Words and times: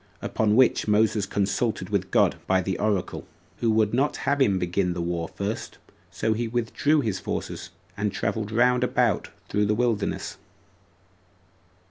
Upon 0.19 0.55
which 0.55 0.87
Moses 0.87 1.27
consulted 1.27 2.09
God 2.09 2.35
by 2.47 2.63
the 2.63 2.79
oracle, 2.79 3.23
who 3.57 3.69
would 3.69 3.93
not 3.93 4.17
have 4.25 4.41
him 4.41 4.57
begin 4.57 4.93
the 4.93 4.99
war 4.99 5.27
first; 5.27 5.75
and 5.75 5.83
so 6.09 6.33
he 6.33 6.47
withdrew 6.47 7.01
his 7.01 7.19
forces, 7.19 7.69
and 7.95 8.11
traveled 8.11 8.51
round 8.51 8.83
about 8.83 9.29
through 9.47 9.67
the 9.67 9.75
wilderness. 9.75 10.37